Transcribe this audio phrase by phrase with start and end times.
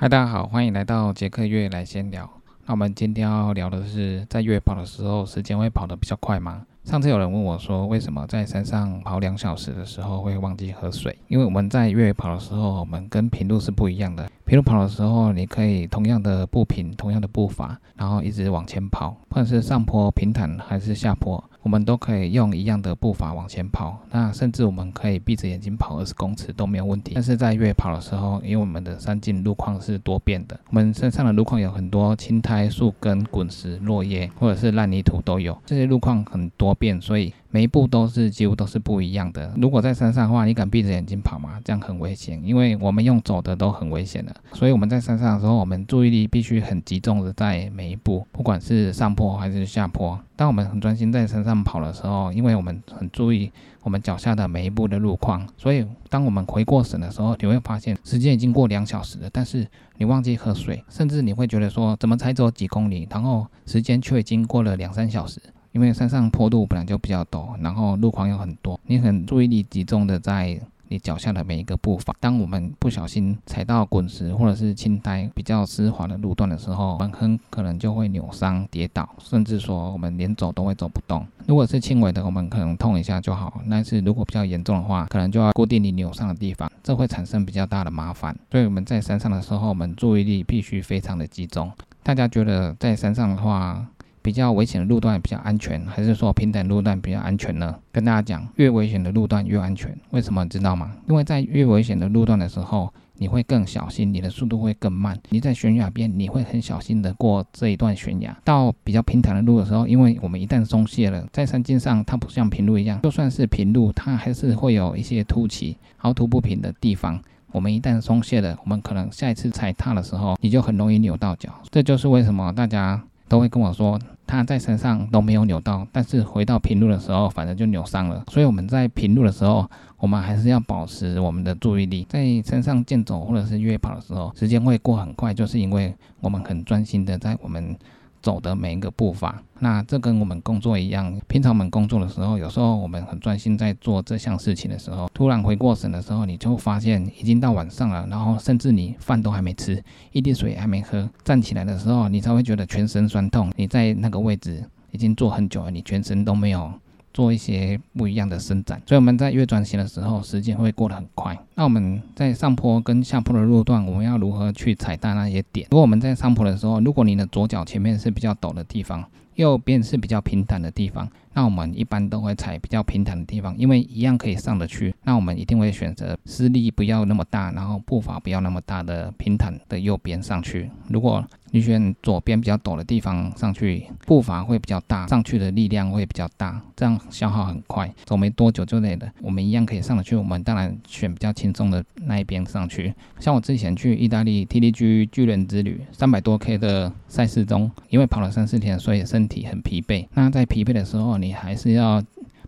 [0.00, 2.30] 嗨，大家好，欢迎来到杰克月来闲聊。
[2.66, 6.64] 那我们今天要聊的是，在越野跑的时候，时间会跑得比较快吗？
[6.84, 11.18] 上次有人问我说，为什么在山上跑两小时的时候会忘记喝水？
[11.26, 14.30] 因为我们在越野跑的时候，我们跟平路是不一样的。
[14.44, 21.42] 平路跑的时候，你可以同样的步频、同样的步伐，然后一直往前跑，不管是上坡、平坦还是下坡。
[21.62, 27.12] 我们都可以用一样的步伐往前跑，那甚至我们可以闭着眼睛跑二十公尺都没有问题。
[27.14, 37.32] 但是在越野跑的时候，因为我们的山径路况是多变的，我们身上的路况有很多青苔、树根、滚石、落叶，或者是烂泥土都有，这些路况很多变，所以。
[37.50, 39.50] 每一步都是几乎都是不一样的。
[39.56, 41.58] 如果在山上的话，你敢闭着眼睛跑吗？
[41.64, 44.36] 这样很危险，因为我们用走的都很危险的。
[44.52, 50.20] 所以我们在山上的时候，我们注意力必须很集中的在每一步，不管是上坡还是下坡。
[50.38, 53.50] 当我们很专心在山上跑的时候，因为我们很注意
[53.82, 65.40] 我们脚下的每一步的路况，所以当我们回过神的时候，你会发现时间已经过两小时了，但是你忘记喝水，甚至你会觉得说怎么才走几公里，然后时间却已经过了两三小时。
[65.72, 70.58] 因为山上坡度本来就比较陡，然后路况又很多，你很注意力集中的在
[70.88, 72.14] 你脚下的每一个步伐。
[72.20, 81.26] 当我们不小心踩到滚石或者是青苔比较湿滑的路段的时候，我们很可能就会扭伤、跌倒，甚至说我们连走都会走不动。
[81.46, 88.36] 如果是轻微的，我们可能痛一下就好；但是如果比较严重的话，可能就要固定你扭伤的地方，这会产生比较大的麻烦。
[88.50, 91.70] 所以我们在山上的时候，我们注意力必须非常的集中。
[92.02, 93.86] 大家觉得在山上的话？
[94.22, 97.74] 比较危险的路段比较安全，还是说平坦路段比较安全呢？
[97.92, 99.96] 跟大家讲，越危险的路段越安全。
[100.10, 100.92] 为什么知道吗？
[101.08, 105.18] 因为在越危险的路段的时候，你会更小心，你的速度会更慢。
[105.30, 108.36] 你在悬崖边，你会很小心的过这一段悬崖。
[108.44, 117.20] 到比较平坦的路的时候，因为我们一旦松懈了，在山径上它不像平路一样，就算是平路，它还是会有一些凸起、凹凸不平的地方。
[117.50, 121.48] 我们一旦松懈了，我们可能下一次踩踏的时候，你就很容易扭到脚。
[121.70, 123.98] 这就是为什么大家都会跟我说。
[124.26, 128.22] 他在身上都没有扭到，但是回到平路的时候，反正就扭伤了。
[128.30, 129.66] 所以我们在平路的时候，
[129.96, 132.06] 我们还是要保持我们的注意力。
[132.10, 137.74] 在山上健走或者是越野跑的时候，时间会过很快，就是因为我们很专心的在我们。
[138.20, 141.18] 走的每一个步伐，那这跟我们工作一样。
[141.26, 153.52] 平常我们工作的时候，有时候我们很专心在做这项事情的时候，突然回过神的时候，你就发现已经到晚上了，然后甚至你饭都还没吃，一滴水还没喝，站起来的时候，你才会觉得全身酸痛。
[153.56, 156.72] 你在那个位置已经坐很久了，你全身都没有。
[157.18, 161.36] 做一些不一样的伸展，所以我们在越转型的时候，时间会过得很快。
[161.56, 165.66] 那我们在上坡跟下坡的路段，我们要如何去踩到那些点？
[165.72, 171.10] 如果我们在上坡的时候，如果你的左脚前面是比较陡的地方，右边是比较平坦的地方。
[171.32, 174.94] 那我们一般都会踩比较平坦的地方，因为一样可以上得去。
[175.02, 180.70] 那我们一定会选择施力不要那么大，然后步伐不要那么大的平坦的右边上去。
[180.88, 189.10] 如果你选左边比较陡的地方上去，步伐会比较大，上去的力量会比较大，这样消耗很快，走没多久就累了。
[189.22, 192.94] 我们一样可以上得去，我们当然选比较轻松的那一边上去。
[193.18, 200.06] 像我之前去意大利 TDG 巨人之旅三百多 K 的赛事中，因为跑了三四天，所以身体很疲惫。
[200.14, 202.02] 那在疲惫的时候，你还是要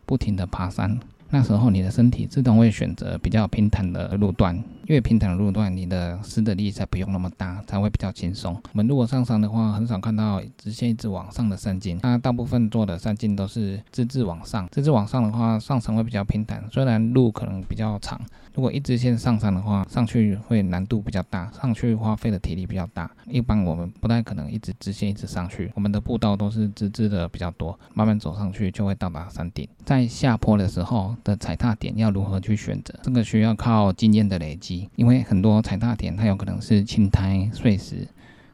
[0.04, 0.98] 不停的爬山，
[1.30, 4.62] 那时候你的身体自动会选择比较平坦的路段。
[4.90, 8.52] 越平坦的路段，你的施的力才不用那么大，才会比较轻松。
[8.54, 14.68] 我们如果上山的话，很少看到直线一直往上的山径，那大部分做的山径都是直直往上。
[14.72, 18.20] 直直往上的话，上山会比较平坦，虽然路可能比较长。
[18.52, 23.08] 如果一直线上山的话，上去会难度比较大，上去花费的体力比较大。
[23.28, 29.68] 一般我们不太可能一直直线一直上去，我们的步道都是直直的比较多，慢慢走上去就会到达山顶。
[29.84, 32.92] 在下坡的时候的踩踏点要如何去选择？
[33.04, 34.79] 这个需要靠经验的累积。
[34.96, 38.06] 因为很多踩踏点，它有可能是青苔、碎石，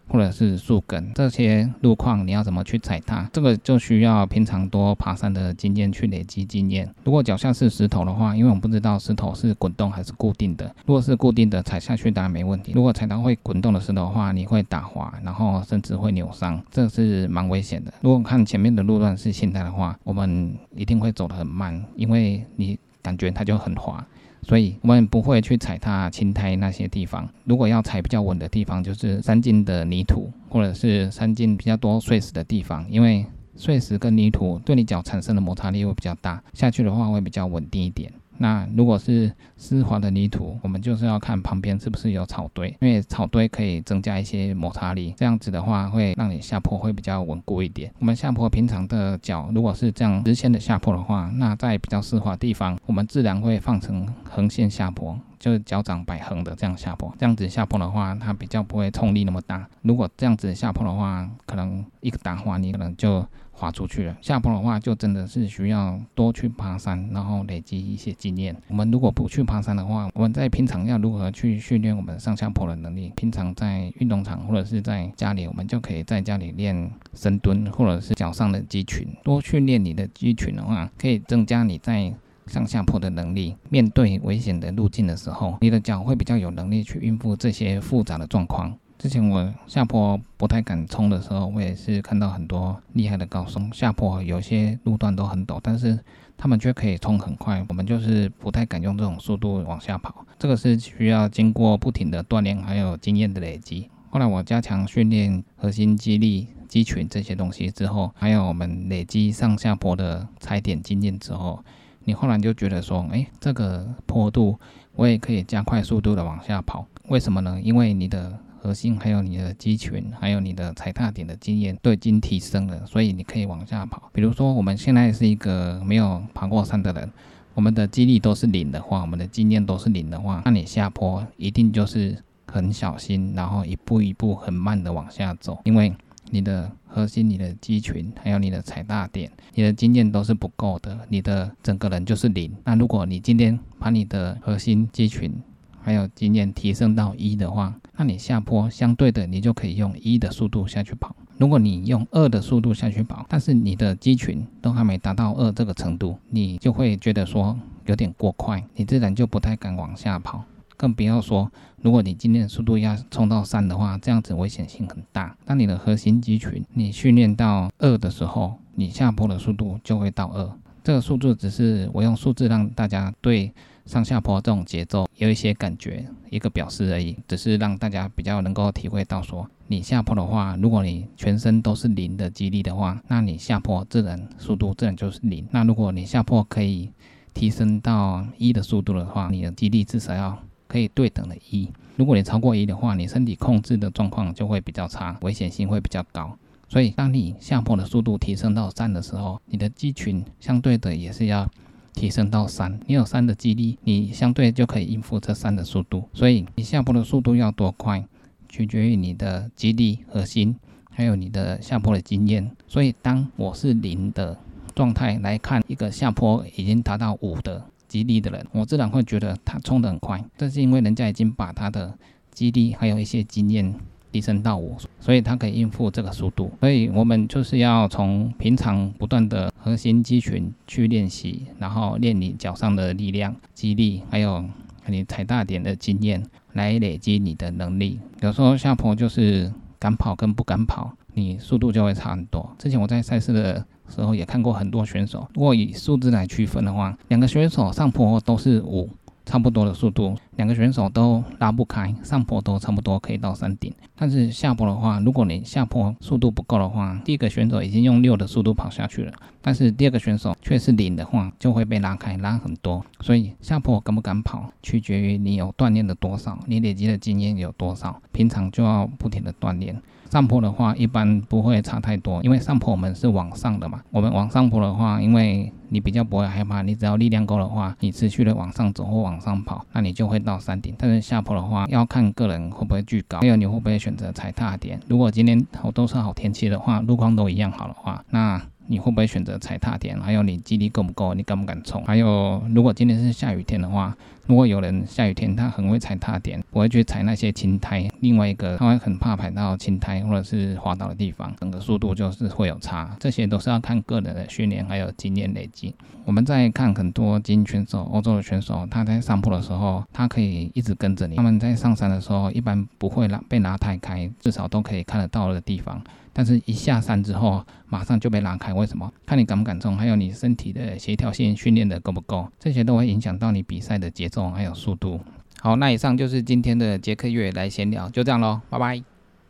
[0.08, 3.28] 或者是树根，这些路况你要怎么去踩踏？
[3.32, 6.88] 这个就需要平常多爬山的经验去累积经验。
[7.02, 10.72] 如果脚下是石头的话，因为我们不知道石头是滚动还是固定的。
[10.86, 12.72] 如果是固定的，踩下去当然没问题。
[12.72, 17.92] 如果踩到会滚动的石头的话，你会打滑，然后甚至会扭伤，这是蛮危险的。
[18.00, 24.06] 如果看前面的路段是青苔的话，我们一定会走得很慢，因为你感觉它就很滑。
[24.46, 27.28] 所以我们不会去踩踏青苔那些地方。
[27.42, 33.26] 如果要踩比较稳的地方，就是三斤的泥土，或者是三斤比较多碎石的地方，因为
[33.56, 38.12] 碎石跟泥土对你脚产生的摩擦力会比较大，下去的话会比较稳定一点。
[38.38, 47.92] 那如果是湿滑的泥土，我们就是要看旁边是不是有草堆，因为草堆可以增加一些摩擦力，这样子的话会让你下坡会比较稳固一点。
[47.98, 55.18] 我们下坡平常的脚如果是这样直线的下坡的话，那在比较湿滑的地方，我们自然会放成横线下坡。
[55.38, 59.68] 就是脚掌摆横的这样下坡，这样子下坡的话，它比较不会冲力那么大。
[59.82, 63.26] 如果这样子下坡的话，可能一个打滑，你可能就。
[63.58, 64.14] 滑出去了。
[64.20, 68.54] 下坡的话，就真的是需要多去爬山，然后累积一些经验。
[68.68, 73.10] 我们如果不去爬山的话，我们在平常要如何去训练我们上下坡的能力？
[73.16, 79.08] 平常在运动场或者是在家里，我们就可以在家里练深蹲，或者是脚上的肌群。
[79.24, 82.12] 多训练你的肌群的话，可以增加你在
[82.46, 83.56] 上下坡的能力。
[83.68, 88.76] 面对危险的路径的时候，你的脚会比较有能力去应付这些复杂的状况。
[88.98, 95.98] 之前我下坡不太敢冲的时候，我也是看到很多厉害的高手下坡，有些路段都很陡，但是
[96.38, 97.62] 他们却可以冲很快。
[97.68, 103.90] 我们就是不太敢用这种速度往下跑，这个是需要经过不停的锻炼，还有经验的累积。
[104.08, 111.62] 后来我加强训练核心肌力、肌群这些东西之后，还有我们累积上下坡的踩点经验之后，
[112.06, 114.56] 你后来就觉得说，哎，这个坡度
[114.94, 116.86] 我也可以加快速度的往下跑。
[117.08, 117.60] 为什么呢？
[117.60, 124.08] 因为你的核心还有你的肌群，还有你的踩踏点的经验都已经提升了，所以你可以往下跑。
[124.12, 127.10] 比如说，我们现在是一个没有爬过山的人，
[127.54, 132.16] 我们的肌力都是零的话，我们的经验都是零的话，那你下坡一定就是
[132.46, 135.92] 很小心，然后一步一步很慢的往下走，因为
[136.30, 142.52] 你的核心、你的肌群还有你的踩大点，你的经验都是不够的，你的整个人就是零。
[142.64, 145.32] 那如果你今天把你的核心肌群
[145.80, 151.14] 还有经验提升到一的话，那你下坡相对的，你就可以用一的速度下去跑。
[151.38, 160.44] 如果你用二的速度下去跑，但是你的肌群都还没达到二这个程度，你就会觉得说有点过快，你自然就不太敢往下跑。
[160.76, 161.50] 更不要说，
[161.82, 165.36] 如果你今天的速度要冲到三的话，这样子危险性很大。
[165.44, 170.50] 当你的核心肌群你训练到二的时候，你下坡的速度就会到二。
[170.84, 173.52] 这个数字只是我用数字让大家对。
[173.86, 185.46] 上下坡这种节奏有一些感觉，一个表示而已，只是让大家比较能够体会到说，你下坡的话，如果你全身都是零的肌力的话，那你下坡自然速度自然就是零。
[185.52, 186.90] 那如果你下坡可以
[187.32, 191.68] 提升到一的速度的话，你的肌力至少要可以对等的一。
[191.96, 196.36] 如果你超过一的话，你身体控制的状况就会比较差，危险性会比较高。
[196.68, 201.48] 所以当你下坡的速度提升到三的时候，你的肌群相对的也是要。
[201.96, 206.06] 提升到三，你有三的肌力，你相对就可以应付这三的速度。
[206.12, 208.04] 所以你下坡的速度要多快，
[208.50, 210.54] 取决于你的肌力、核心，
[210.90, 212.50] 还有你的下坡的经验。
[212.68, 214.38] 所以当我是零的
[214.74, 220.24] 状态来看一个下坡已经达到五的肌力的人，我自然会觉得他冲得很快。
[220.36, 221.96] 这是因为人家已经把他的
[222.32, 223.74] 肌力还有一些经验。
[224.12, 226.50] 提升到五，所以他可以应付这个速度。
[226.60, 234.42] 所以我们就是要从平常不断的核心肌群去练习，然后练你脚上的力量、肌力，还有
[234.86, 236.22] 你踩大点的经验，
[236.54, 238.00] 来累积你的能力。
[238.22, 242.54] 有时候下坡就是敢跑跟不敢跑，你速度就会差很多。
[242.58, 248.90] 之前我在赛事的时候也看过很多选手，如果以数字来区分的话，两个选手上坡都是五。
[249.26, 253.74] 差不多的速度，两个选手都拉不开，上坡都差不多可以到山顶。
[253.96, 259.12] 但是下坡的话，如果你下坡速度不够的话，第一个选手已经用六的速度跑下去了，
[259.42, 262.84] 但是第二个选手却是零的话，就会被拉开，拉很多。
[263.00, 269.82] 所以下坡敢不敢跑，取决于你有锻炼的多少，你累积的经验有多少，平常就要不停的锻炼。
[270.10, 273.80] 上坡的话，一般不会差太多，因为上坡我们是往上的嘛。
[273.90, 280.74] 我们往上坡的话，因为你比较不会害怕，你只要力量够的话，你持续的往上走或往上跑，那你就会到山顶。
[280.78, 284.80] 但是下坡的话，要看个人会不会惧高，还有你会不会选择踩踏点。
[284.88, 288.40] 如果今天好都是好天气的话，路况都一样好的话，那。
[288.68, 289.96] 你会不会选择踩踏点？
[290.00, 291.14] 还有你肌力够不够？
[291.14, 291.84] 你敢不敢冲？
[291.84, 297.88] 还有，如果今天是下雨天的话，如果有人下雨天他很会踩踏点，不会去踩那些青苔。
[298.00, 302.96] 另外一个他会很怕踩到青苔或者是滑倒的地方，整个速度就是会有差。
[302.98, 305.74] 这些都是要看个人的训练还有经验累积。
[306.04, 311.16] 我们在看很多精英选手、欧洲的选手，他在上坡的时候，他可以一直跟着你。
[311.16, 315.80] 他们在上山的时候，一般不会拉被拉太开，至少都可以看得到的地方。
[316.12, 318.50] 但是，一下山之后，马上就被拉开。
[318.54, 318.90] 为什么？
[319.04, 319.24] 看你。
[319.26, 320.10] 敢不敢冲，还有你。
[320.10, 323.42] 身体的协调性训练的够不够，这些都会影响到你。
[323.42, 325.00] 比赛的节奏还有速度。
[325.40, 328.95] 好，那以上就是今天的杰克月来闲聊，就这样喽，拜拜。